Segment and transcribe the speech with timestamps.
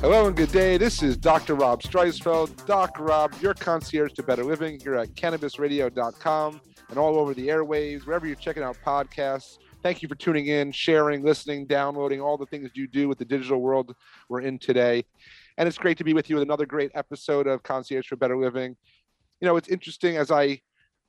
[0.00, 0.76] Hello and good day.
[0.76, 1.56] This is Dr.
[1.56, 2.64] Rob Streisfeld.
[2.66, 8.06] Doc Rob, your concierge to better living here at cannabisradio.com and all over the airwaves,
[8.06, 9.58] wherever you're checking out podcasts.
[9.82, 13.24] Thank you for tuning in, sharing, listening, downloading, all the things you do with the
[13.24, 13.92] digital world
[14.28, 15.04] we're in today.
[15.56, 18.36] And it's great to be with you with another great episode of Concierge for Better
[18.36, 18.76] Living.
[19.40, 20.60] You know, it's interesting as I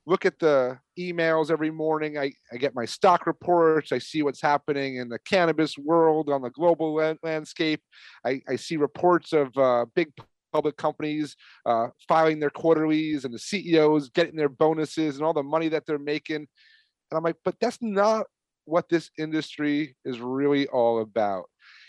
[0.06, 2.18] look at the emails every morning.
[2.18, 3.92] I, I get my stock reports.
[3.92, 7.80] I see what's happening in the cannabis world on the global landscape.
[8.24, 10.12] I, I see reports of uh, big
[10.52, 15.42] public companies uh, filing their quarterlies and the CEOs getting their bonuses and all the
[15.42, 16.36] money that they're making.
[16.36, 18.26] And I'm like, but that's not
[18.64, 21.44] what this industry is really all about.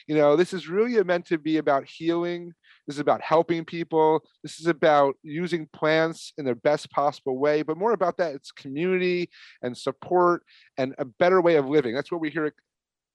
[0.08, 2.54] You know, this is really meant to be about healing
[2.88, 4.24] this is about helping people.
[4.44, 7.62] This is about using plants in their best possible way.
[7.62, 9.30] But more about that, it's community
[9.62, 10.44] and support
[10.78, 11.94] and a better way of living.
[11.94, 12.54] That's what we hear.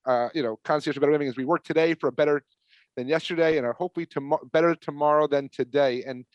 [0.05, 2.41] Uh, you know, concierge for better living is we work today for a better
[2.95, 6.03] than yesterday, and hopefully tomorrow better tomorrow than today.
[6.03, 6.25] And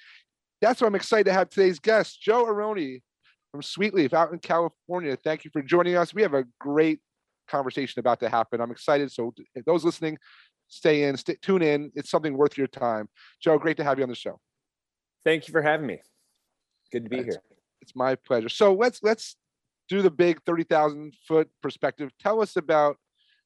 [0.60, 3.00] that's why I'm excited to have today's guest, Joe Airone
[3.50, 5.16] from Sweetleaf out in California.
[5.16, 6.14] Thank you for joining us.
[6.14, 7.00] We have a great
[7.48, 8.60] conversation about to happen.
[8.60, 9.12] I'm excited.
[9.12, 9.34] So
[9.66, 10.18] those listening,
[10.72, 11.92] stay in, stay, tune in.
[11.94, 13.08] It's something worth your time.
[13.40, 14.40] Joe, great to have you on the show.
[15.22, 16.00] Thank you for having me.
[16.90, 17.42] Good to be it's, here.
[17.82, 18.48] It's my pleasure.
[18.48, 19.36] So let's let's
[19.88, 22.10] do the big thirty thousand foot perspective.
[22.18, 22.96] Tell us about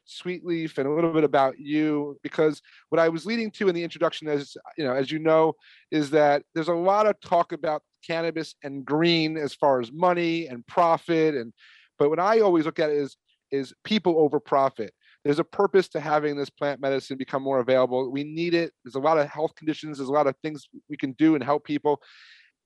[0.09, 3.83] Sweetleaf and a little bit about you, because what I was leading to in the
[3.83, 5.55] introduction, as you know, as you know,
[5.91, 10.47] is that there's a lot of talk about cannabis and green as far as money
[10.47, 11.53] and profit, and
[11.99, 13.17] but what I always look at is
[13.51, 14.93] is people over profit
[15.27, 18.13] there's a purpose to having this plant medicine become more available.
[18.13, 18.73] We need it.
[18.85, 19.99] There's a lot of health conditions.
[19.99, 22.01] There's a lot of things we can do and help people.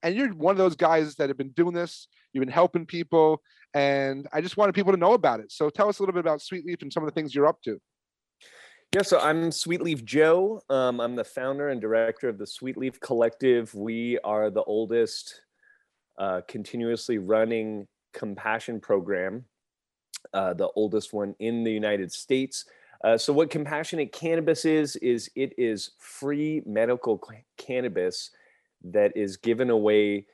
[0.03, 2.07] And you're one of those guys that have been doing this.
[2.35, 3.41] You've been helping people,
[3.73, 5.51] and I just wanted people to know about it.
[5.51, 7.63] So tell us a little bit about Sweetleaf and some of the things you're up
[7.63, 7.81] to.
[8.95, 10.61] Yeah, so I'm Sweetleaf Joe.
[10.69, 13.75] Um, I'm the founder and director of the Sweetleaf Collective.
[13.75, 15.41] We are the oldest
[16.19, 19.47] uh, continuously running compassion program
[20.35, 22.65] uh, the oldest one in the United States.
[23.03, 27.21] Uh, so, what compassionate cannabis is, is it is free medical
[27.57, 28.31] cannabis
[28.85, 30.27] that is given away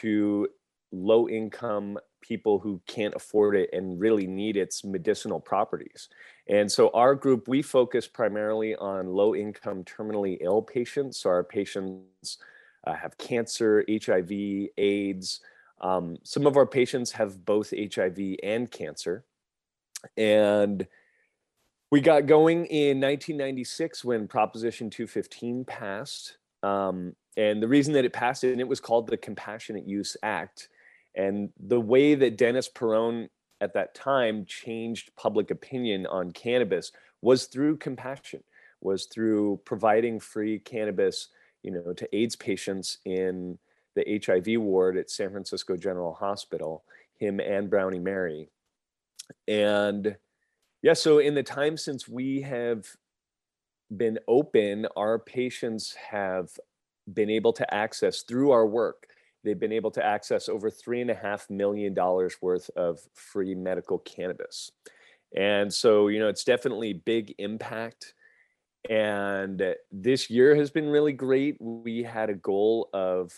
[0.00, 0.48] to
[0.90, 6.08] low income people who can't afford it and really need its medicinal properties.
[6.48, 11.20] And so, our group, we focus primarily on low income terminally ill patients.
[11.20, 12.38] So, our patients
[12.86, 14.30] uh, have cancer, HIV,
[14.76, 15.40] AIDS.
[15.80, 19.24] Um, some of our patients have both HIV and cancer.
[20.16, 20.86] And
[21.90, 26.36] we got going in 1996 when Proposition 215 passed.
[26.62, 30.68] Um, and the reason that it passed, and it was called the Compassionate Use Act.
[31.14, 33.28] And the way that Dennis Peron
[33.60, 38.42] at that time changed public opinion on cannabis was through compassion,
[38.80, 41.28] was through providing free cannabis,
[41.62, 43.58] you know, to AIDS patients in
[43.98, 46.84] the HIV ward at San Francisco General Hospital,
[47.18, 48.48] him and Brownie Mary.
[49.46, 50.16] And
[50.82, 52.86] yeah, so in the time since we have
[53.94, 56.50] been open, our patients have
[57.12, 59.08] been able to access through our work.
[59.44, 63.54] They've been able to access over three and a half million dollars worth of free
[63.54, 64.72] medical cannabis.
[65.36, 68.14] And so, you know, it's definitely big impact.
[68.88, 71.56] And this year has been really great.
[71.60, 73.32] We had a goal of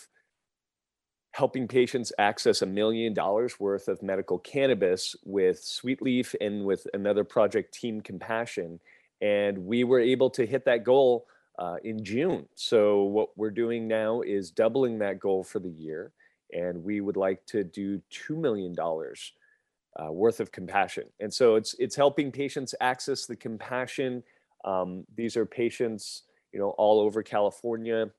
[1.33, 7.25] helping patients access a million dollars worth of medical cannabis with Sweetleaf and with another
[7.25, 8.81] project, Team Compassion.
[9.21, 11.27] And we were able to hit that goal
[11.59, 12.49] uh, in June.
[12.55, 16.13] So, what we're doing now is doubling that goal for the year.
[16.53, 21.05] And we would like to do $2 million uh, worth of compassion.
[21.21, 24.23] And so, it's, it's helping patients access the compassion.
[24.65, 26.23] Um, these are patients,
[26.53, 28.11] you know, all over California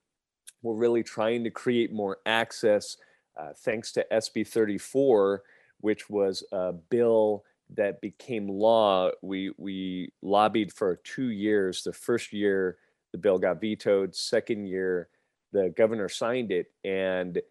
[0.62, 2.98] we're really trying to create more access
[3.40, 5.44] uh, thanks to SB 34,
[5.80, 7.44] which was a bill
[7.76, 9.10] that became law.
[9.22, 11.84] We, we lobbied for two years.
[11.84, 12.78] The first year,
[13.12, 14.16] the bill got vetoed.
[14.16, 15.08] Second year,
[15.54, 16.68] the governor signed it.
[16.84, 17.42] And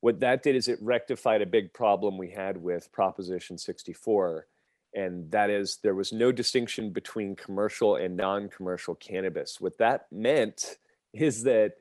[0.00, 4.46] what that did is it rectified a big problem we had with Proposition 64.
[4.94, 9.60] and that is there was no distinction between commercial and non-commercial cannabis.
[9.60, 10.78] What that meant
[11.12, 11.74] is that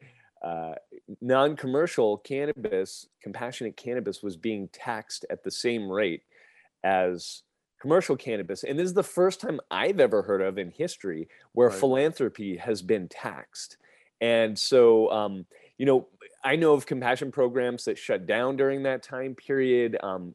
[0.47, 0.75] uh,
[1.19, 6.23] non-commercial cannabis, compassionate cannabis, was being taxed at the same rate
[6.85, 7.44] as
[7.81, 8.63] commercial cannabis.
[8.63, 11.77] And this is the first time I've ever heard of in history where right.
[11.77, 13.75] philanthropy has been taxed.
[14.21, 15.45] And so, um,
[15.77, 16.07] you know,
[16.45, 19.97] I know of compassion programs that shut down during that time period.
[20.01, 20.33] Um,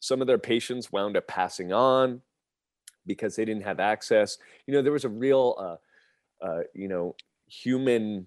[0.00, 2.20] some of their patients wound up passing on
[3.06, 4.36] because they didn't have access.
[4.66, 7.16] You know, there was a real, uh, uh, you know,
[7.48, 8.26] human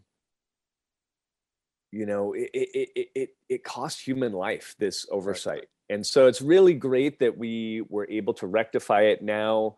[1.91, 5.67] you know it it it it cost human life this oversight.
[5.89, 9.77] And so it's really great that we were able to rectify it now.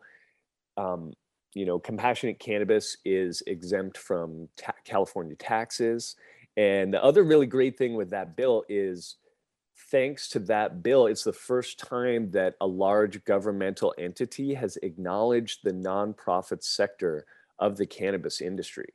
[0.75, 1.13] Um,
[1.53, 6.15] you know compassionate cannabis is exempt from ta- california taxes.
[6.57, 9.15] And the other really great thing with that bill is
[9.91, 15.59] thanks to that bill it's the first time that a large governmental entity has acknowledged
[15.63, 17.25] the nonprofit sector
[17.59, 18.89] of the cannabis industry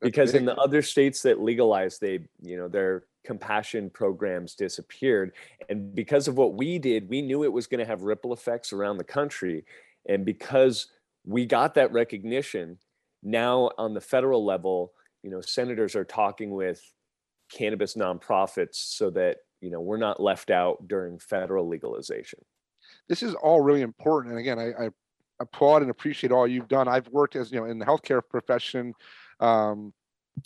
[0.00, 5.32] because in the other states that legalized they you know their compassion programs disappeared.
[5.68, 8.72] And because of what we did we knew it was going to have ripple effects
[8.72, 9.64] around the country.
[10.08, 10.88] And because
[11.24, 12.78] we got that recognition
[13.22, 16.80] now on the federal level you know senators are talking with
[17.50, 22.38] cannabis nonprofits so that you know we're not left out during federal legalization.
[23.08, 24.32] This is all really important.
[24.32, 24.90] And again I, I
[25.40, 26.86] applaud and appreciate all you've done.
[26.86, 28.94] I've worked as you know in the healthcare profession
[29.40, 29.92] um,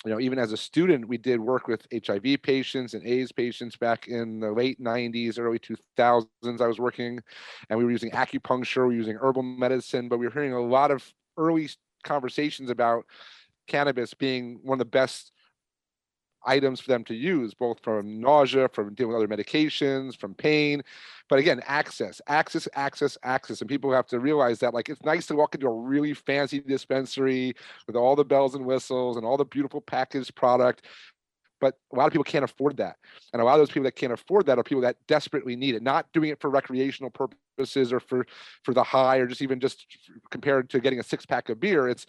[0.05, 3.77] you know, even as a student, we did work with HIV patients and AIDS patients
[3.77, 6.61] back in the late 90s, early 2000s.
[6.61, 7.21] I was working
[7.69, 10.61] and we were using acupuncture, we were using herbal medicine, but we were hearing a
[10.61, 11.69] lot of early
[12.05, 13.05] conversations about
[13.67, 15.33] cannabis being one of the best
[16.45, 20.83] items for them to use, both from nausea, from dealing with other medications, from pain.
[21.29, 23.61] But again, access, access, access, access.
[23.61, 26.61] And people have to realize that like it's nice to walk into a really fancy
[26.61, 27.55] dispensary
[27.87, 30.85] with all the bells and whistles and all the beautiful packaged product.
[31.61, 32.97] But a lot of people can't afford that.
[33.33, 35.75] And a lot of those people that can't afford that are people that desperately need
[35.75, 38.27] it, not doing it for recreational purposes or for
[38.65, 39.87] for the high or just even just
[40.31, 41.87] compared to getting a six pack of beer.
[41.87, 42.07] It's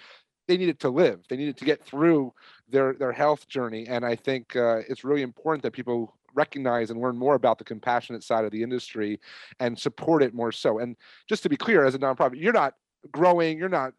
[0.51, 1.21] they needed to live.
[1.29, 2.33] They needed to get through
[2.69, 3.87] their their health journey.
[3.87, 7.63] And I think uh, it's really important that people recognize and learn more about the
[7.63, 9.21] compassionate side of the industry
[9.61, 10.79] and support it more so.
[10.79, 12.75] And just to be clear, as a nonprofit, you're not
[13.11, 13.93] growing, you're not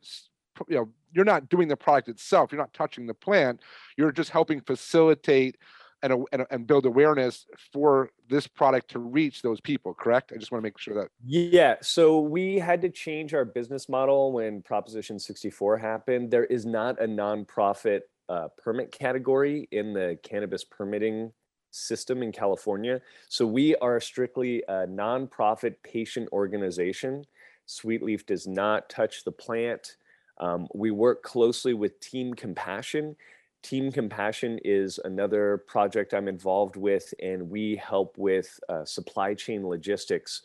[0.69, 3.61] you know you're not doing the product itself you're not touching the plant
[3.97, 5.57] you're just helping facilitate
[6.03, 10.33] and, and, and build awareness for this product to reach those people correct?
[10.35, 13.89] I just want to make sure that yeah so we had to change our business
[13.89, 16.31] model when proposition 64 happened.
[16.31, 21.33] There is not a nonprofit uh, permit category in the cannabis permitting
[21.71, 23.01] system in california.
[23.29, 27.25] So we are strictly a nonprofit patient organization.
[27.67, 29.97] Sweetleaf does not touch the plant.
[30.39, 33.17] Um, we work closely with team compassion
[33.63, 39.67] Team Compassion is another project I'm involved with, and we help with uh, supply chain
[39.67, 40.43] logistics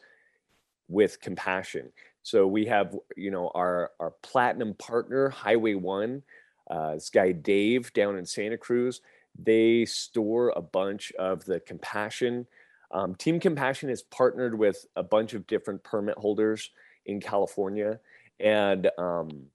[0.88, 1.92] with compassion.
[2.22, 6.24] So we have, you know, our our platinum partner, Highway One,
[6.69, 9.02] uh, this guy Dave down in Santa Cruz.
[9.38, 12.48] They store a bunch of the compassion.
[12.92, 16.69] Um, Team Compassion is partnered with a bunch of different permit holders
[17.06, 18.00] in California,
[18.40, 19.48] and um,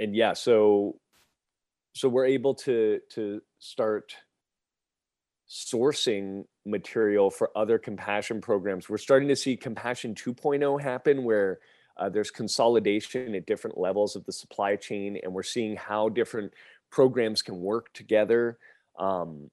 [0.00, 0.98] and yeah, so
[1.96, 4.14] so we're able to to start
[5.48, 8.90] sourcing material for other compassion programs.
[8.90, 11.60] We're starting to see compassion 2.0 happen where
[11.96, 16.52] uh, there's consolidation at different levels of the supply chain and we're seeing how different
[16.90, 18.58] programs can work together.
[18.98, 19.50] Um,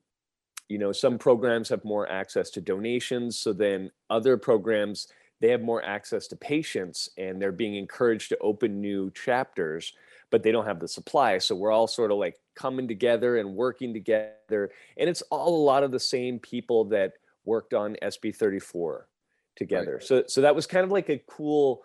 [0.68, 5.08] you know some programs have more access to donations so then other programs
[5.40, 9.94] they have more access to patients and they're being encouraged to open new chapters
[10.34, 11.38] but they don't have the supply.
[11.38, 14.72] So we're all sort of like coming together and working together.
[14.98, 17.14] And it's all a lot of the same people that
[17.46, 19.08] worked on SB 34
[19.56, 19.98] together.
[19.98, 20.04] Right.
[20.04, 21.84] So so that was kind of like a cool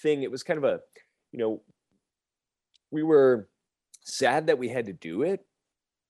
[0.00, 0.22] thing.
[0.22, 0.80] It was kind of a,
[1.30, 1.60] you know,
[2.90, 3.50] we were
[4.02, 5.44] sad that we had to do it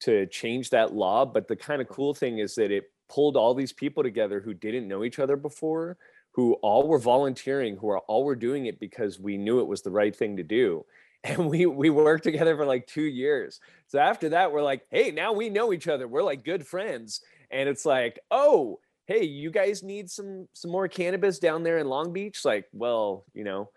[0.02, 3.52] to change that law, but the kind of cool thing is that it pulled all
[3.52, 5.98] these people together who didn't know each other before,
[6.30, 9.82] who all were volunteering, who are all were doing it because we knew it was
[9.82, 10.84] the right thing to do
[11.24, 13.60] and we we worked together for like two years.
[13.86, 16.08] So after that we're like hey now we know each other.
[16.08, 17.20] We're like good friends.
[17.50, 21.88] And it's like oh hey you guys need some some more cannabis down there in
[21.88, 22.44] long beach?
[22.44, 23.70] Like well you know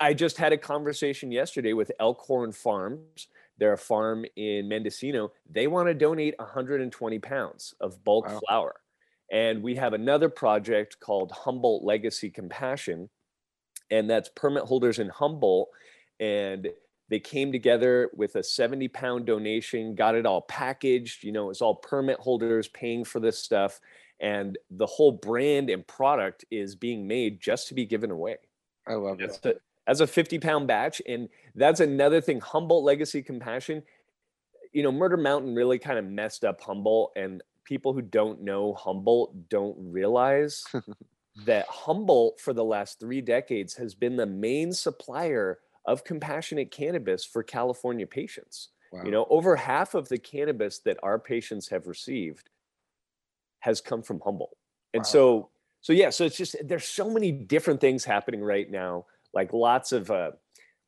[0.00, 3.28] i just had a conversation yesterday with elkhorn farms.
[3.58, 5.30] They're a farm in mendocino.
[5.48, 8.40] They want to donate 120 pounds of bulk wow.
[8.46, 8.74] flower
[9.32, 13.08] and we have another project called humboldt legacy compassion
[13.90, 15.68] and that's permit holders in Humboldt.
[16.20, 16.68] And
[17.14, 21.22] they came together with a 70 pound donation, got it all packaged.
[21.22, 23.80] You know, it's all permit holders paying for this stuff.
[24.18, 28.38] And the whole brand and product is being made just to be given away.
[28.84, 29.40] I love that.
[29.40, 29.54] That's a,
[29.86, 31.00] as a 50 pound batch.
[31.06, 33.84] And that's another thing Humboldt Legacy Compassion.
[34.72, 37.12] You know, Murder Mountain really kind of messed up Humboldt.
[37.14, 40.64] And people who don't know Humboldt don't realize
[41.46, 47.24] that Humboldt, for the last three decades, has been the main supplier of compassionate cannabis
[47.24, 48.70] for California patients.
[48.92, 49.02] Wow.
[49.04, 52.48] You know, over half of the cannabis that our patients have received
[53.60, 54.56] has come from Humboldt.
[54.92, 55.04] And Wow.
[55.04, 55.50] so,
[55.80, 59.92] so yeah, so it's just there's so many different things happening right now, like lots
[59.92, 60.32] of uh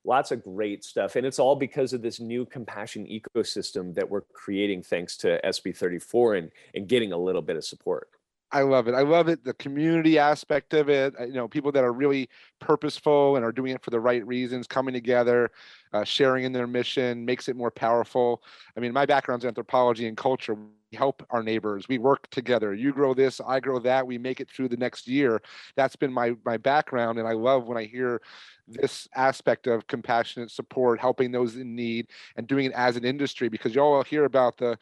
[0.05, 1.17] lots of great stuff.
[1.17, 5.77] And it's all because of this new compassion ecosystem that we're creating thanks to SB
[5.77, 8.09] 34 and and getting a little bit of support.
[8.53, 8.95] I love it.
[8.95, 9.43] I love it.
[9.43, 11.15] The community aspect of it.
[11.21, 12.29] You know, people that are really
[12.61, 15.51] purposeful and are doing it for the right reasons, coming together,
[15.93, 18.43] uh, sharing in their mission makes it more powerful.
[18.77, 20.55] I mean, my background's anthropology and culture.
[20.55, 21.87] We help our neighbors.
[21.89, 22.75] We work together.
[22.75, 24.07] You grow this, I grow that.
[24.07, 25.41] We make it through the next year.
[25.75, 28.21] That's been my my background, and I love when I hear
[28.69, 33.49] this aspect of compassionate support, helping those in need, and doing it as an industry.
[33.49, 34.79] Because you all hear about the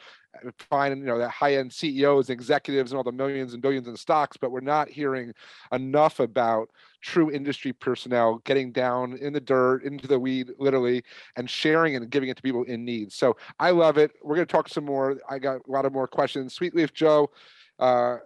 [0.58, 4.36] fine, you know the high-end CEOs, executives, and all the millions and billions in stocks,
[4.36, 5.32] but we're not hearing
[5.72, 6.70] enough about
[7.04, 11.04] true industry personnel getting down in the dirt, into the weed, literally,
[11.36, 13.12] and sharing and giving it to people in need.
[13.12, 14.12] So I love it.
[14.22, 15.18] We're going to talk some more.
[15.28, 16.58] I got a lot of more questions.
[16.58, 17.30] Sweetleaf Joe.
[17.78, 18.16] Uh,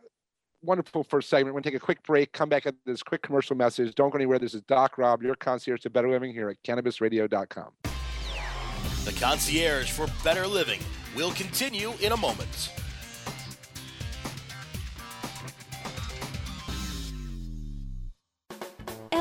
[0.60, 1.54] Wonderful first segment.
[1.54, 3.94] We're going to take a quick break, come back at this quick commercial message.
[3.94, 4.40] Don't go anywhere.
[4.40, 7.70] This is Doc Rob, your concierge to better living here at cannabisradio.com.
[9.04, 10.80] The concierge for better living
[11.14, 12.72] will continue in a moment.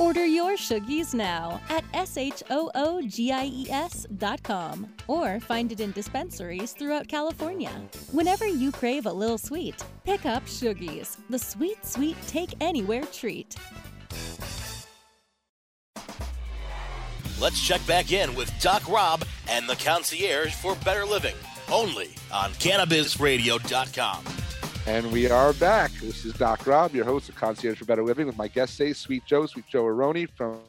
[0.00, 2.46] Order your Shoogies now at S-H-O-O-G-I-E-S
[4.16, 7.70] dot com or find it in dispensaries throughout California.
[8.10, 13.54] Whenever you crave a little sweet, pick up Shoogies, the sweet, sweet take anywhere treat.
[17.38, 21.36] Let's check back in with Doc Rob and the concierge for better living,
[21.70, 24.24] only on cannabisradio.com.
[24.86, 25.92] And we are back.
[25.92, 28.92] This is Doc Rob, your host of Concierge for Better Living, with my guest today,
[28.92, 30.60] Sweet Joe, Sweet Joe Airone from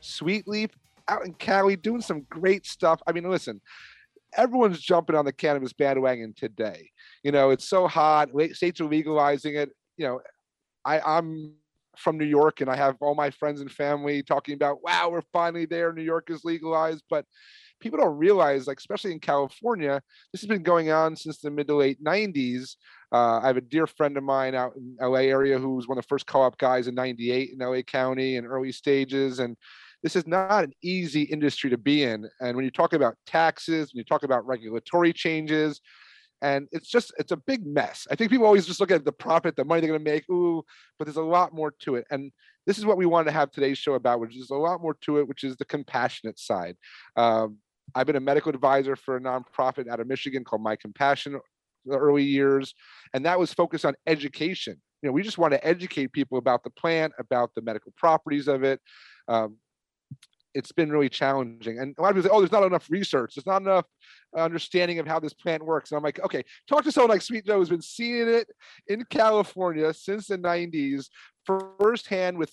[0.00, 0.70] Sweet Leaf
[1.08, 3.02] out in Cali, doing some great stuff.
[3.06, 3.60] I mean, listen,
[4.36, 6.90] everyone's jumping on the cannabis bandwagon today.
[7.22, 8.30] You know, it's so hot.
[8.52, 9.70] States are legalizing it.
[9.96, 10.20] You know,
[10.84, 11.54] I, I'm
[11.96, 15.22] from New York and I have all my friends and family talking about, wow, we're
[15.32, 15.92] finally there.
[15.92, 17.04] New York is legalized.
[17.08, 17.24] But
[17.80, 20.00] people don't realize, like, especially in California,
[20.32, 22.76] this has been going on since the mid to late 90s.
[23.12, 25.98] Uh, I have a dear friend of mine out in LA area who was one
[25.98, 29.38] of the first co-op guys in 98 in LA County in early stages.
[29.38, 29.56] And
[30.02, 32.28] this is not an easy industry to be in.
[32.40, 35.80] And when you talk about taxes, when you talk about regulatory changes,
[36.44, 38.06] and it's just it's a big mess.
[38.10, 40.28] I think people always just look at the profit, the money they're going to make.
[40.28, 40.62] Ooh,
[40.98, 42.04] but there's a lot more to it.
[42.10, 42.30] And
[42.66, 44.94] this is what we wanted to have today's show about, which is a lot more
[45.04, 46.76] to it, which is the compassionate side.
[47.16, 47.56] Um,
[47.94, 51.40] I've been a medical advisor for a nonprofit out of Michigan called My Compassion
[51.86, 52.74] the early years,
[53.14, 54.80] and that was focused on education.
[55.02, 58.48] You know, we just want to educate people about the plant, about the medical properties
[58.48, 58.80] of it.
[59.28, 59.56] Um,
[60.54, 63.34] it's been really challenging, and a lot of people say, "Oh, there's not enough research.
[63.34, 63.86] There's not enough
[64.36, 67.22] uh, understanding of how this plant works." And I'm like, "Okay, talk to someone like
[67.22, 68.48] Sweet Joe who's been seeing it
[68.88, 71.08] in California since the '90s,
[71.44, 72.52] firsthand with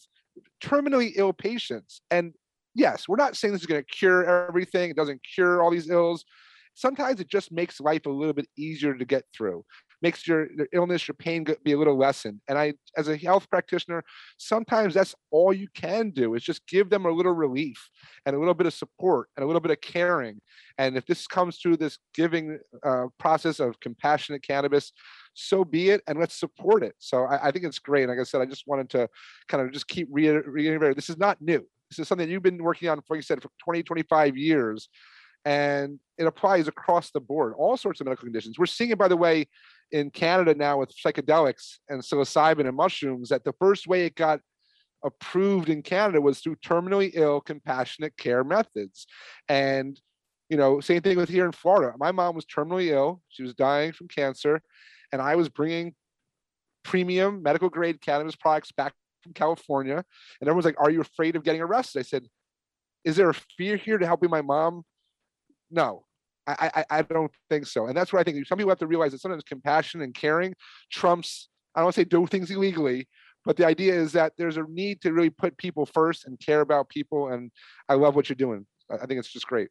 [0.64, 2.34] terminally ill patients." And
[2.74, 4.90] yes, we're not saying this is going to cure everything.
[4.90, 6.26] It doesn't cure all these ills.
[6.74, 9.64] Sometimes it just makes life a little bit easier to get through,
[10.02, 12.42] makes your, your illness, your pain be a little lessened.
[12.48, 14.04] And I, as a health practitioner,
[14.38, 17.90] sometimes that's all you can do is just give them a little relief
[18.26, 20.42] and a little bit of support and a little bit of caring.
[20.78, 24.92] And if this comes through this giving uh, process of compassionate cannabis,
[25.34, 26.96] so be it, and let's support it.
[27.00, 28.08] So I, I think it's great.
[28.08, 29.10] Like I said, I just wanted to
[29.48, 31.66] kind of just keep reiter- reiterating this is not new.
[31.90, 34.90] This is something you've been working on, like you said, for 20, 25 years.
[35.44, 38.60] And it applies across the board, all sorts of medical conditions.
[38.60, 39.48] We're seeing it, by the way,
[39.92, 44.40] in Canada now with psychedelics and psilocybin and mushrooms, that the first way it got
[45.04, 49.08] approved in Canada was through terminally ill compassionate care methods.
[49.50, 50.00] And,
[50.50, 51.98] you know, same thing with here in Florida.
[51.98, 54.62] My mom was terminally ill, she was dying from cancer,
[55.12, 55.94] and I was bringing
[56.84, 58.94] premium medical grade cannabis products back
[59.24, 60.04] from California.
[60.40, 62.00] And everyone's like, Are you afraid of getting arrested?
[62.00, 62.28] I said,
[63.04, 64.84] Is there a fear here to helping my mom?
[65.70, 66.06] No,
[66.60, 67.88] I, I, I don't think so.
[67.88, 70.54] And that's what I think some people have to realize that sometimes compassion and caring
[70.92, 73.08] trumps, I don't want to say do things illegally,
[73.46, 76.62] but the idea is that there's a need to really put people first and care
[76.62, 77.30] about people.
[77.30, 77.52] And
[77.90, 78.66] I love what you're doing.
[78.90, 79.70] I think it's just great.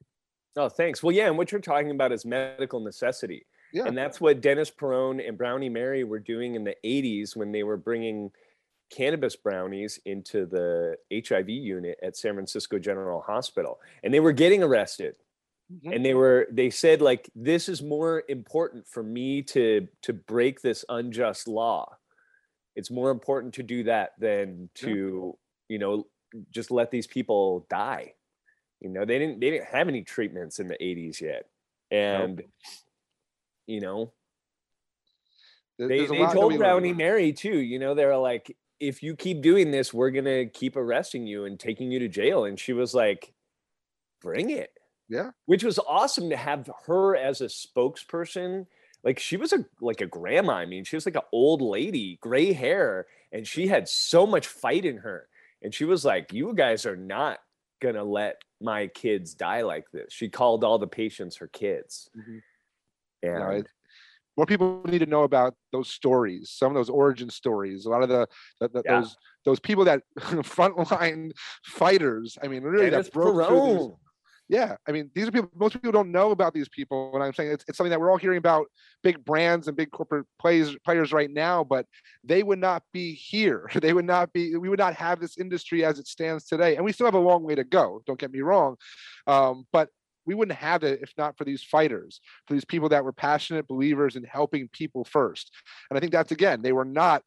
[0.57, 1.03] Oh, thanks.
[1.03, 3.47] Well, yeah, and what you're talking about is medical necessity.
[3.73, 3.85] Yeah.
[3.87, 7.63] And that's what Dennis Peron and Brownie Mary were doing in the 80s when they
[7.63, 8.33] were bringing
[8.91, 13.79] cannabis brownies into the HIV unit at San Francisco General Hospital.
[14.03, 15.15] And they were getting arrested.
[15.73, 15.93] Mm-hmm.
[15.93, 20.61] And they were they said like this is more important for me to to break
[20.61, 21.97] this unjust law.
[22.75, 25.37] It's more important to do that than to,
[25.69, 25.75] yeah.
[25.75, 26.07] you know,
[26.51, 28.15] just let these people die.
[28.81, 31.47] You know, they didn't they didn't have any treatments in the 80s yet.
[31.91, 32.47] And nope.
[33.67, 34.13] you know,
[35.79, 39.71] they, they told Brownie Mary too, you know, they were like, if you keep doing
[39.71, 42.45] this, we're gonna keep arresting you and taking you to jail.
[42.45, 43.33] And she was like,
[44.21, 44.71] bring it.
[45.11, 45.33] Yeah.
[45.47, 48.67] Which was awesome to have her as a spokesperson.
[49.03, 50.55] Like she was a like a grandma.
[50.55, 54.47] I mean, she was like an old lady, gray hair, and she had so much
[54.47, 55.27] fight in her.
[55.63, 57.41] And she was like, You guys are not
[57.83, 60.13] gonna let my kids die like this.
[60.13, 62.09] She called all the patients her kids.
[62.17, 62.39] Mm-hmm.
[63.23, 63.67] And
[64.37, 67.85] more people need to know about those stories, some of those origin stories.
[67.85, 68.29] A lot of the,
[68.61, 69.01] the, the yeah.
[69.01, 71.33] those those people that frontline
[71.65, 72.39] fighters.
[72.43, 73.89] I mean, really, that broke through these,
[74.51, 75.49] yeah, I mean, these are people.
[75.55, 78.11] Most people don't know about these people, and I'm saying it's, it's something that we're
[78.11, 78.67] all hearing about
[79.01, 81.63] big brands and big corporate players players right now.
[81.63, 81.87] But
[82.25, 83.71] they would not be here.
[83.81, 84.57] They would not be.
[84.57, 87.21] We would not have this industry as it stands today, and we still have a
[87.21, 88.03] long way to go.
[88.07, 88.75] Don't get me wrong,
[89.29, 89.89] um, but
[90.27, 93.69] we wouldn't have it if not for these fighters, for these people that were passionate
[93.69, 95.53] believers in helping people first.
[95.89, 97.23] And I think that's again, they were not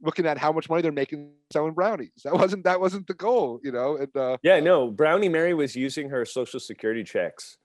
[0.00, 2.10] looking at how much money they're making selling brownies.
[2.24, 3.96] That wasn't that wasn't the goal, you know.
[3.96, 7.58] And uh, yeah, no, Brownie Mary was using her social security checks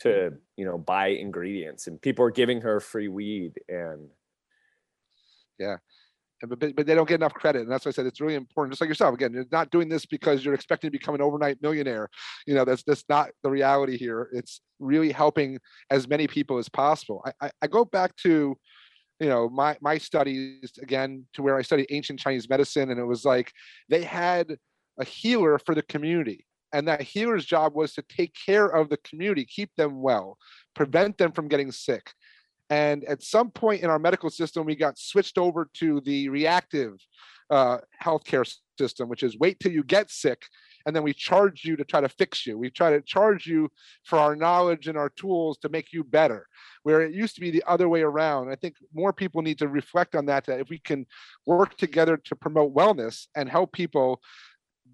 [0.00, 0.36] to mm-hmm.
[0.56, 4.08] you know buy ingredients, and people were giving her free weed, and
[5.58, 5.76] yeah.
[6.46, 8.72] But, but they don't get enough credit, and that's why I said it's really important.
[8.72, 11.62] Just like yourself, again, you're not doing this because you're expecting to become an overnight
[11.62, 12.10] millionaire.
[12.46, 14.28] You know, that's that's not the reality here.
[14.34, 15.58] It's really helping
[15.90, 17.22] as many people as possible.
[17.24, 18.54] I, I, I go back to
[19.20, 23.04] you know my my studies again to where i studied ancient chinese medicine and it
[23.04, 23.52] was like
[23.88, 24.56] they had
[25.00, 28.98] a healer for the community and that healer's job was to take care of the
[28.98, 30.36] community keep them well
[30.76, 32.12] prevent them from getting sick.
[32.68, 36.94] And at some point in our medical system we got switched over to the reactive
[37.50, 38.48] uh, healthcare
[38.78, 40.42] system which is wait till you get sick
[40.86, 42.56] and then we charge you to try to fix you.
[42.56, 43.68] We try to charge you
[44.04, 46.46] for our knowledge and our tools to make you better,
[46.84, 48.50] where it used to be the other way around.
[48.50, 50.46] I think more people need to reflect on that.
[50.46, 51.04] That if we can
[51.44, 54.22] work together to promote wellness and help people,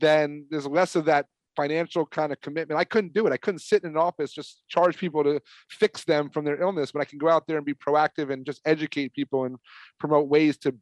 [0.01, 2.81] then there's less of that financial kind of commitment.
[2.81, 3.33] I couldn't do it.
[3.33, 6.93] I couldn't sit in an office just charge people to fix them from their illness,
[6.93, 9.59] but I can go out there and be proactive and just educate people and
[10.01, 10.75] promote ways to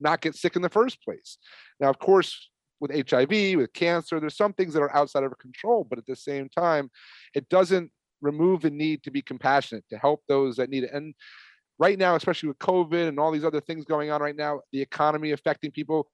[0.00, 1.36] not get sick in the first place.
[1.78, 2.48] Now, of course,
[2.80, 4.18] with HIV, with cancer.
[4.18, 6.90] There's some things that are outside of our control, but at the same time,
[7.34, 7.90] it doesn't
[8.20, 10.92] remove the need to be compassionate, to help those that need it.
[10.92, 11.14] And
[11.78, 14.80] right now, especially with COVID and all these other things going on right now, the
[14.80, 16.08] economy affecting people,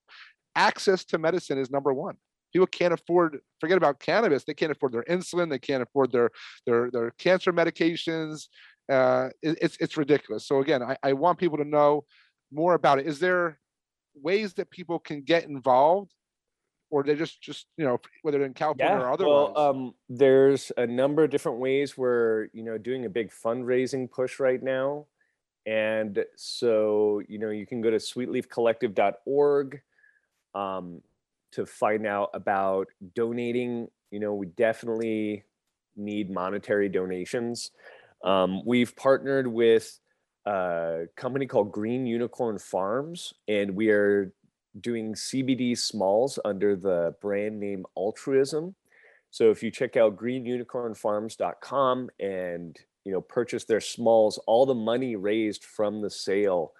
[0.55, 2.17] access to medicine is number one.
[2.53, 6.31] People can't afford, forget about cannabis, they can't afford their insulin, they can't afford their
[6.65, 8.47] their their cancer medications.
[8.91, 10.47] Uh, it, it's it's ridiculous.
[10.47, 12.05] So again, I, I want people to know
[12.53, 13.07] more about it.
[13.07, 13.59] Is there
[14.15, 16.13] ways that people can get involved
[16.91, 19.53] or they just just you know whether in California yeah, or otherwise?
[19.55, 24.11] Well, um, there's a number of different ways we're you know doing a big fundraising
[24.11, 25.07] push right now,
[25.67, 29.81] and so you know you can go to sweetleafcollective.org
[30.55, 31.03] um,
[31.53, 33.89] to find out about donating.
[34.11, 35.45] You know, we definitely
[35.97, 37.71] need monetary donations.
[38.25, 39.99] Um, we've partnered with
[40.47, 44.33] a company called Green Unicorn Farms, and we are
[44.81, 48.75] doing CBD smalls under the brand name Altruism.
[49.31, 55.17] So if you check out greenunicornfarms.com and you know purchase their smalls, all the money
[55.17, 56.73] raised from the sale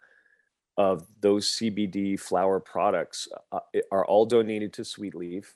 [0.77, 5.55] of those CBD flower products uh, are all donated to Sweet Leaf.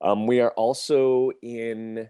[0.00, 2.08] Um, we are also in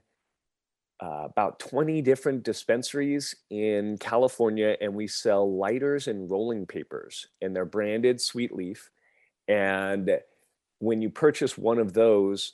[1.01, 7.55] uh, about 20 different dispensaries in California, and we sell lighters and rolling papers, and
[7.55, 8.91] they're branded Sweet Leaf.
[9.49, 10.19] And
[10.79, 12.53] when you purchase one of those,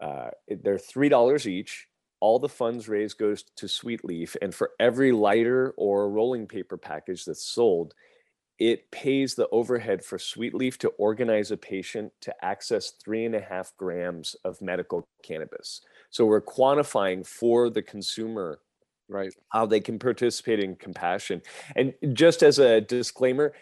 [0.00, 1.86] uh, they're three dollars each.
[2.20, 6.76] All the funds raised goes to Sweet Leaf, and for every lighter or rolling paper
[6.76, 7.94] package that's sold,
[8.58, 13.40] it pays the overhead for Sweetleaf to organize a patient to access three and a
[13.40, 15.80] half grams of medical cannabis.
[16.10, 18.60] So we're quantifying for the consumer
[19.08, 21.42] right how they can participate in compassion.
[21.76, 23.52] And just as a disclaimer,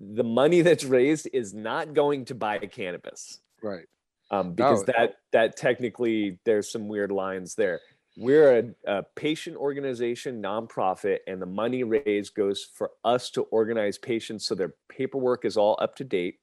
[0.00, 3.86] the money that's raised is not going to buy cannabis right
[4.30, 4.92] um, because No.
[4.96, 7.80] that that technically there's some weird lines there.
[8.18, 13.98] We're a, a patient organization, nonprofit, and the money raised goes for us to organize
[13.98, 16.38] patients so their paperwork is all up to date.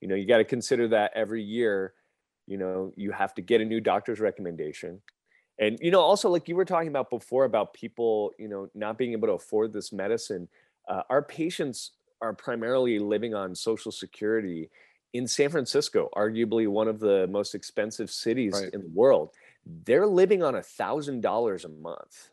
[0.00, 1.92] You know, you got to consider that every year.
[2.46, 5.02] You know, you have to get a new doctor's recommendation,
[5.58, 8.96] and you know, also like you were talking about before about people, you know, not
[8.96, 10.48] being able to afford this medicine.
[10.88, 14.70] Uh, our patients are primarily living on Social Security
[15.12, 18.72] in San Francisco, arguably one of the most expensive cities Right.
[18.74, 22.30] in the world, they're living on a thousand dollars a month.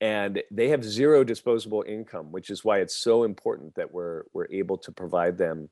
[0.00, 4.48] And they have zero disposable income, which is why it's so important that we're we're
[4.50, 5.70] able to provide them,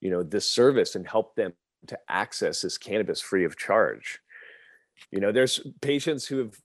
[0.00, 1.52] you know, this service and help them
[1.86, 4.20] to access this cannabis free of charge.
[5.12, 6.60] You know, there's patients who have,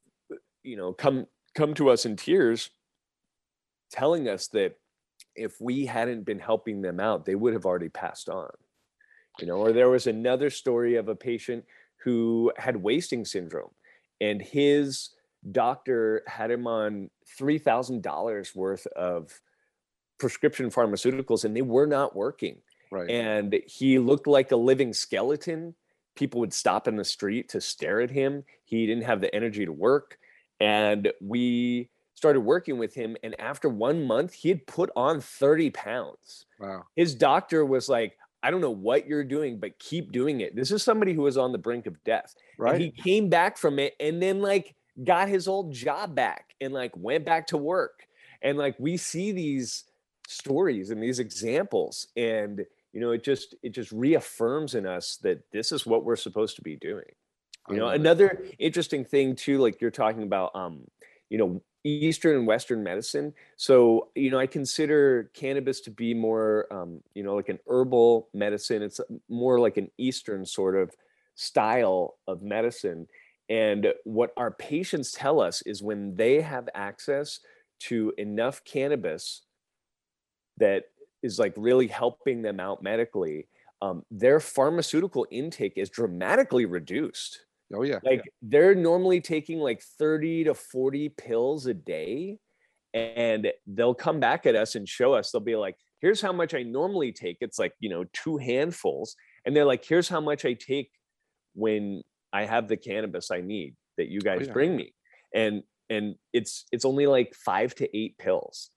[0.63, 2.71] you know, come come to us in tears
[3.91, 4.75] telling us that
[5.37, 8.49] if we hadn't been helping them out, they would have already passed on.
[9.39, 11.65] You know, or there was another story of a patient
[11.97, 13.71] who had wasting syndrome
[14.19, 15.11] and his
[15.51, 19.39] doctor had him on $3,000 worth of
[20.17, 22.57] prescription pharmaceuticals and they were not working.
[22.91, 25.75] right And he looked like a living skeleton.
[26.15, 28.43] People would stop in the street to stare at him.
[28.63, 30.17] He didn't have the energy to work.
[30.59, 33.15] And we started working with him.
[33.21, 36.47] And after one month, he had put on 30 pounds.
[36.59, 40.55] wow His doctor was like, I don't know what you're doing, but keep doing it.
[40.55, 42.33] This is somebody who was on the brink of death.
[42.57, 46.55] right And he came back from it and then like got his old job back
[46.59, 48.07] and like went back to work.
[48.41, 49.83] And like we see these
[50.27, 55.41] stories and these examples and you know it just it just reaffirms in us that
[55.51, 57.05] this is what we're supposed to be doing.
[57.69, 60.87] You know, another interesting thing too like you're talking about um
[61.29, 63.33] you know eastern and western medicine.
[63.55, 68.29] So you know i consider cannabis to be more um, you know like an herbal
[68.33, 68.81] medicine.
[68.81, 70.91] It's more like an eastern sort of
[71.35, 73.07] style of medicine.
[73.49, 77.39] And what our patients tell us is when they have access
[77.79, 79.43] to enough cannabis
[80.57, 80.85] that
[81.23, 83.47] is like really helping them out medically
[83.81, 90.45] um, their pharmaceutical intake is dramatically reduced oh yeah like they're normally taking like 30
[90.45, 92.37] to 40 pills a day
[92.93, 95.31] and they'll come back at us and show us.
[95.31, 97.37] They'll be like here's how much i normally take.
[97.41, 100.91] It's like you know two handfuls and they're like here's how much i take
[101.53, 102.03] when
[102.33, 104.53] i have the cannabis i need that you guys oh, yeah.
[104.53, 104.93] bring me.
[105.33, 108.69] And and it's it's only like 5 to 8 pills.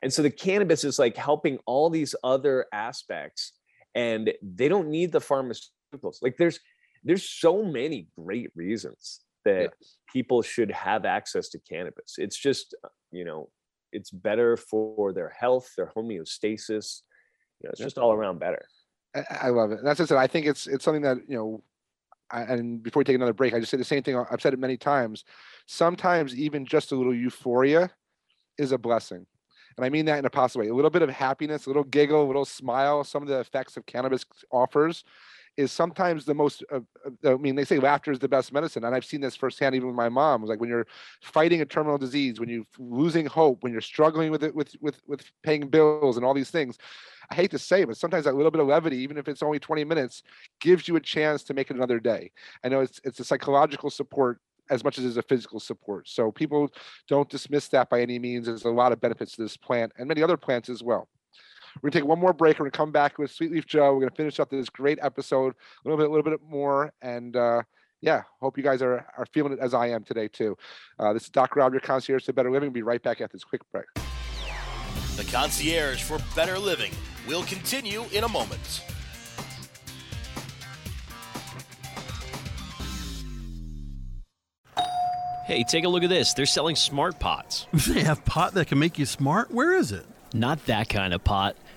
[0.00, 3.52] And so the cannabis is like helping all these other aspects
[3.94, 6.18] and they don't need the pharmaceuticals.
[6.22, 6.60] Like there's
[7.04, 9.72] there's so many great reasons that
[10.12, 12.14] people should have access to cannabis.
[12.18, 13.48] It's just, uh, you know,
[13.92, 17.02] it's better for their health, their homeostasis.
[17.60, 17.86] You know, it's Yeah.
[17.86, 18.64] just all around better.
[19.14, 19.78] I, I love it.
[19.78, 20.18] And that's what I said.
[20.18, 21.62] I think it's it's something that you know.
[22.30, 24.16] I, and before we take another break, I just say the same thing.
[24.16, 25.24] I've said it many times.
[25.66, 27.90] Sometimes even just a little euphoria
[28.56, 29.26] is a blessing,
[29.76, 30.68] and I mean that in a positive way.
[30.70, 33.04] A little bit of happiness, a little giggle, a little smile.
[33.04, 35.04] Some of the effects of cannabis offers
[35.56, 36.64] is sometimes the most.
[36.72, 36.80] Uh,
[37.24, 39.74] uh, I mean, they say laughter is the best medicine, and I've seen this firsthand.
[39.74, 40.86] Even with my mom, it was like when you're
[41.22, 45.00] fighting a terminal disease, when you're losing hope, when you're struggling with it, with with
[45.06, 46.78] with paying bills and all these things.
[47.30, 49.42] I hate to say, it, but sometimes that little bit of levity, even if it's
[49.42, 50.22] only 20 minutes,
[50.60, 52.30] gives you a chance to make it another day.
[52.64, 54.38] I know it's it's a psychological support
[54.70, 56.08] as much as it's a physical support.
[56.08, 56.70] So people
[57.08, 58.46] don't dismiss that by any means.
[58.46, 61.08] There's a lot of benefits to this plant and many other plants as well.
[61.80, 62.58] We're gonna take one more break.
[62.58, 63.94] We're gonna come back with Sweet Leaf Joe.
[63.94, 67.36] We're gonna finish up this great episode a little bit, a little bit more, and
[67.36, 67.62] uh,
[68.00, 70.56] yeah, hope you guys are are feeling it as I am today too.
[70.98, 71.60] Uh, this is Dr.
[71.60, 72.68] Rob, your concierge to better living.
[72.68, 73.86] We'll be right back after this quick break.
[75.16, 76.92] The concierge for better living
[77.28, 78.82] will continue in a moment.
[85.44, 86.32] Hey, take a look at this.
[86.32, 87.66] They're selling smart pots.
[87.88, 89.50] They have pot that can make you smart?
[89.50, 90.06] Where is it?
[90.32, 91.56] Not that kind of pot.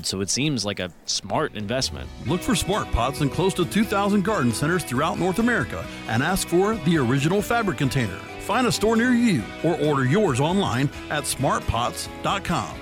[0.00, 2.08] Old, so it seems like a smart investment.
[2.26, 6.48] Look for smart pots in close to 2,000 garden centers throughout North America and ask
[6.48, 8.18] for the original fabric container.
[8.40, 12.76] Find a store near you or order yours online at smartpots.com.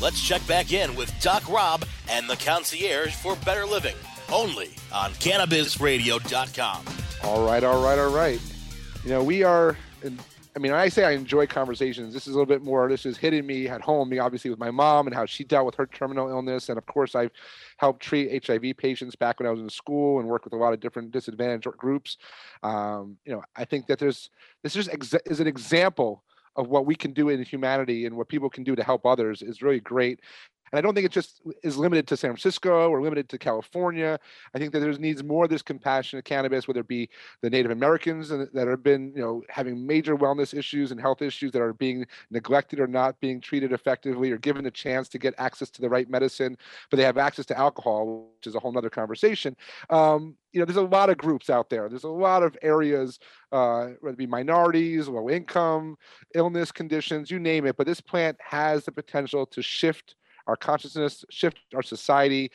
[0.00, 3.94] Let's check back in with Doc Rob and the concierge for better living,
[4.32, 6.84] only on cannabisradio.com.
[7.22, 8.40] All right, all right, all right.
[9.04, 9.76] You know, we are.
[10.54, 12.12] I mean, I say I enjoy conversations.
[12.12, 12.88] This is a little bit more.
[12.88, 14.10] This is hitting me at home.
[14.10, 16.84] Me, obviously, with my mom and how she dealt with her terminal illness, and of
[16.84, 17.30] course, I've
[17.78, 20.74] helped treat HIV patients back when I was in school and worked with a lot
[20.74, 22.18] of different disadvantaged groups.
[22.62, 24.28] Um, you know, I think that there's
[24.62, 26.22] this is exa- is an example
[26.56, 29.40] of what we can do in humanity and what people can do to help others
[29.40, 30.20] is really great.
[30.72, 34.18] And I don't think it just is limited to San Francisco or limited to California.
[34.54, 37.08] I think that there needs more of this compassion compassionate cannabis, whether it be
[37.42, 41.52] the Native Americans that have been, you know, having major wellness issues and health issues
[41.52, 45.34] that are being neglected or not being treated effectively or given a chance to get
[45.38, 46.56] access to the right medicine,
[46.90, 49.56] but they have access to alcohol, which is a whole other conversation.
[49.90, 51.88] Um, you know, there's a lot of groups out there.
[51.88, 53.18] There's a lot of areas,
[53.52, 55.96] uh, whether it be minorities, low income,
[56.34, 57.76] illness conditions, you name it.
[57.76, 62.50] But this plant has the potential to shift our consciousness, shift our society,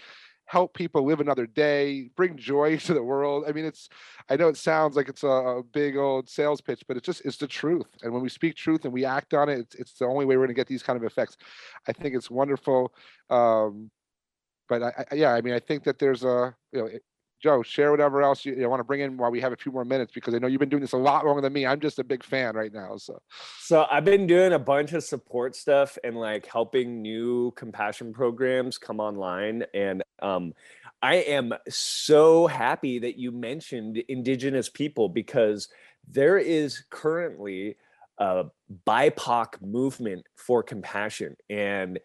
[0.45, 3.43] help people live another day, bring joy to the world.
[3.47, 3.89] I mean, it's,
[4.29, 7.25] I know it sounds like it's a, a, big old sales pitch, but it's just,
[7.25, 7.87] it's the truth.
[8.01, 10.37] And when we speak truth and we act on it, it's, it's the only way
[10.37, 11.37] we're going to get these kind of effects.
[11.87, 12.93] I think it's wonderful.
[13.29, 13.91] Um,
[14.69, 16.89] but I, I, yeah, I mean, I think that there's a, you know,
[17.39, 19.71] Joe, share whatever else you, you, want to bring in while we have a few
[19.71, 21.65] more minutes because I know you've been doing this a lot longer than me.
[21.65, 22.97] I'm just a big fan right now.
[22.97, 23.21] So,
[23.59, 28.77] so I've been doing a bunch of support stuff and like helping new compassion programs
[28.77, 29.63] come online.
[29.73, 30.53] And um,
[31.01, 35.69] I am so happy that you mentioned Indigenous people because
[36.07, 37.77] there is currently
[38.17, 38.45] a
[38.87, 41.35] BIPOC movement for compassion.
[41.49, 41.99] And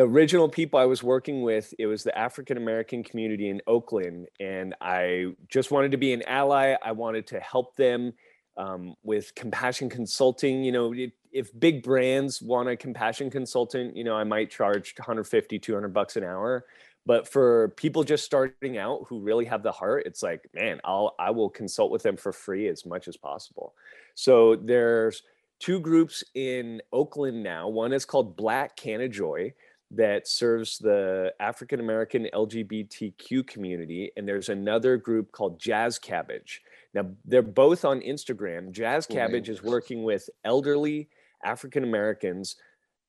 [0.00, 4.28] the original people I was working with, it was the African American community in Oakland,
[4.40, 6.74] and I just wanted to be an ally.
[6.82, 8.14] I wanted to help them
[8.56, 10.64] um, with compassion consulting.
[10.64, 10.94] You know,
[11.32, 16.16] if big brands want a compassion consultant, you know, I might charge 150, 200 bucks
[16.16, 16.64] an hour.
[17.04, 21.14] But for people just starting out who really have the heart, it's like, man, I'll
[21.18, 23.74] I will consult with them for free as much as possible.
[24.14, 25.24] So there's
[25.58, 27.68] two groups in Oakland now.
[27.68, 29.52] One is called Black Canna Joy
[29.92, 36.62] that serves the African American LGBTQ community, and there's another group called Jazz Cabbage.
[36.94, 38.70] Now, they're both on Instagram.
[38.70, 41.08] Jazz oh, Cabbage is working with elderly
[41.44, 42.56] African Americans,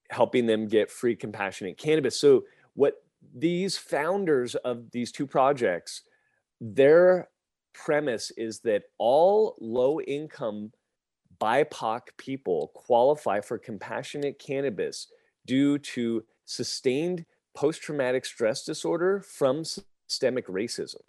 [0.10, 2.20] helping them get free compassionate cannabis.
[2.20, 3.04] So, what
[3.36, 6.02] these founders of these two projects,
[6.60, 7.30] their
[7.74, 10.72] premise is that all low income
[11.40, 15.08] BIPOC people qualify for compassionate cannabis
[15.46, 21.02] due to sustained post traumatic stress disorder from systemic racism.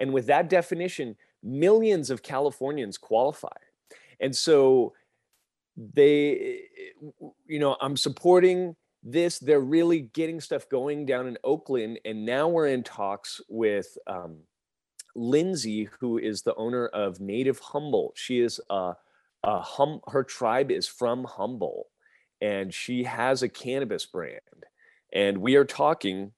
[0.00, 3.56] And with that definition, millions of Californians qualify.
[4.20, 4.94] And so
[5.76, 6.62] they,
[7.46, 9.38] you know, I'm supporting this.
[9.38, 12.00] They're really getting stuff going down in Oakland.
[12.04, 14.38] And now we're in talks with um,
[15.14, 18.18] Lindsay, who is the owner of Native Humboldt.
[18.18, 18.94] She is a,
[19.42, 21.86] a hum, her tribe is from Humboldt
[22.40, 24.40] and she has a cannabis brand
[25.12, 26.32] and we are talking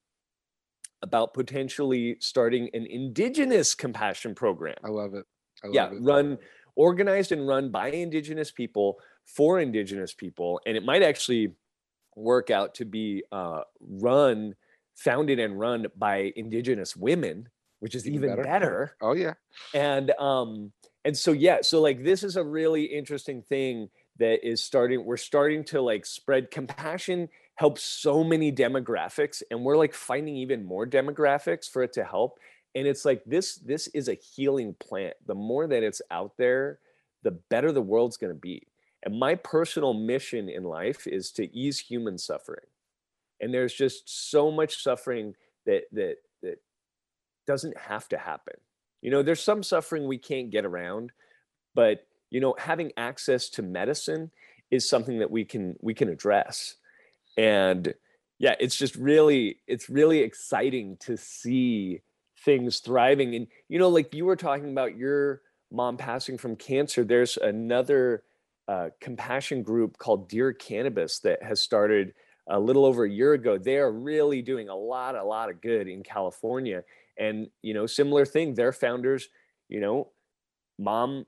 [1.03, 4.77] about potentially starting an indigenous compassion program.
[4.85, 5.25] I love it.
[5.63, 6.01] I love yeah, it.
[6.01, 6.39] run
[6.77, 10.61] organized and run by indigenous people for indigenous people.
[10.67, 11.53] And it might actually
[12.17, 14.55] work out to be uh, run,
[14.97, 17.49] founded and run by indigenous women,
[17.81, 18.43] which is even, even better.
[18.43, 18.97] better.
[19.01, 19.35] Oh yeah.
[19.75, 20.73] And um,
[21.05, 25.17] and so yeah, so like this is a really interesting thing that is starting, we're
[25.17, 30.87] starting to like spread compassion helps so many demographics and we're like finding even more
[30.87, 32.39] demographics for it to help
[32.77, 35.15] and it's like this this is a healing plant.
[35.27, 36.79] The more that it's out there
[37.25, 38.69] the better the world's going to be
[39.03, 42.65] and my personal mission in life is to ease human suffering
[43.41, 45.35] and there's just so much suffering
[45.67, 46.63] that that that
[47.45, 48.55] doesn't have to happen.
[49.03, 51.11] You know there's some suffering we can't get around
[51.75, 54.31] but you know having access to medicine
[54.71, 56.77] is something that we can we can address
[57.39, 57.95] and
[58.39, 62.03] yeah it's just really it's really exciting to see
[62.45, 63.35] things thriving.
[63.35, 68.25] And you know like you were talking about your mom passing from cancer there's another
[68.67, 72.13] uh, compassion group called dear cannabis that has started
[72.49, 73.59] a little over a year ago.
[73.59, 76.85] They are really doing a lot a lot of good in california.
[77.17, 79.29] And you know similar thing their founders
[79.69, 80.09] you know
[80.79, 81.27] mom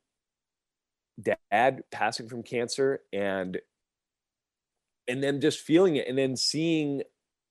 [1.52, 3.60] dad passing from cancer and
[5.10, 7.02] and then just feeling it and then seeing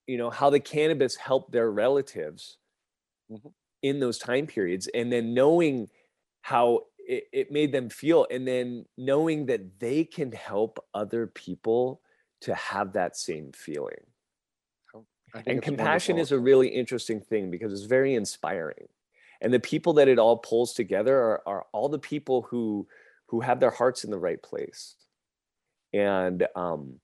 [0.07, 2.59] you know how the cannabis helped their relatives
[3.29, 3.49] Mhm.
[3.81, 5.89] in those time periods and then knowing
[6.41, 12.01] how it, it made them feel and then knowing that they can help other people
[12.41, 14.05] to have that same feeling
[15.33, 16.17] I think and compassion wonderful.
[16.17, 18.87] is a really interesting thing because it's very inspiring
[19.41, 22.87] and the people that it all pulls together are, are all the people who
[23.27, 24.95] who have their hearts in the right place
[25.93, 26.99] and um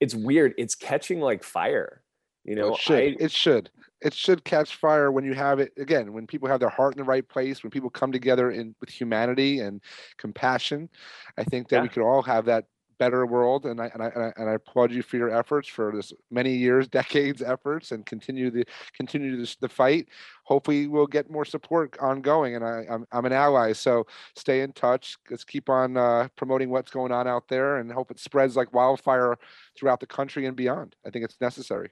[0.00, 2.02] it's weird it's catching like fire
[2.44, 2.98] you Well, know it should.
[2.98, 3.70] I, it should.
[4.00, 6.12] It should catch fire when you have it again.
[6.12, 8.88] When people have their heart in the right place, when people come together in with
[8.88, 9.82] humanity and
[10.16, 10.88] compassion,
[11.36, 12.64] I think that we could all have that
[12.98, 13.66] better world.
[13.66, 16.88] And I and I and I, applaud you for your efforts for this many years,
[17.00, 20.08] decades efforts, and continue the continue this, the fight.
[20.44, 22.56] Hopefully, we'll get more support ongoing.
[22.56, 24.06] And I I'm, I'm an ally, so
[24.36, 25.16] stay in touch.
[25.30, 28.72] Let's keep on uh, promoting what's going on out there, and hope it spreads like
[28.72, 29.36] wildfire
[29.78, 30.96] throughout the country and beyond.
[31.06, 31.90] I think it's necessary.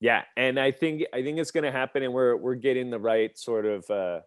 [0.00, 2.98] yeah and i think i think it's going to happen and we're we're getting the
[2.98, 4.20] right sort of uh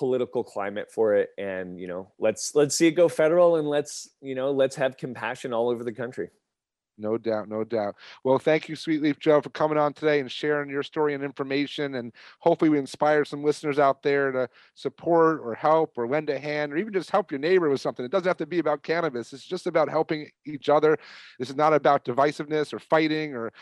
[0.00, 4.08] political climate for it and you know let's let's see it go federal and let's
[4.22, 6.30] you know let's have compassion all over the country
[7.00, 7.96] No doubt, no doubt.
[8.24, 11.94] Well, thank you, Sweetleaf Joe, for coming on today and sharing your story and information.
[11.94, 16.38] And hopefully, we inspire some listeners out there to support or help or lend a
[16.38, 18.04] hand or even just help your neighbor with something.
[18.04, 20.98] It doesn't have to be about cannabis, it's just about helping each other.
[21.38, 23.52] This is not about divisiveness or fighting or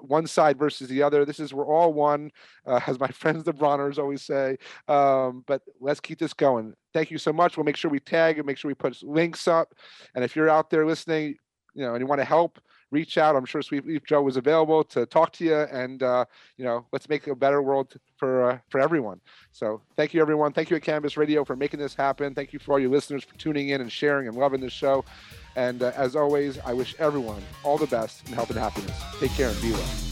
[0.00, 1.24] one side versus the other.
[1.24, 2.30] This is we're all one,
[2.66, 4.58] uh, as my friends, the Bronners, always say.
[4.86, 6.74] Um, but let's keep this going.
[6.92, 7.56] Thank you so much.
[7.56, 9.74] We'll make sure we tag and make sure we put links up.
[10.14, 11.36] And if you're out there listening,
[11.74, 12.60] you know, and you want to help,
[12.92, 13.34] reach out.
[13.34, 16.24] I'm sure Sweet Joe was available to talk to you, and uh,
[16.56, 19.20] you know, let's make a better world for uh, for everyone.
[19.50, 20.52] So thank you, everyone.
[20.52, 22.34] Thank you at Cannabis Radio for making this happen.
[22.34, 25.04] Thank you for all your listeners for tuning in and sharing and loving this show.
[25.56, 28.96] And uh, as always, I wish everyone all the best in health and happiness.
[29.18, 30.11] Take care and be well.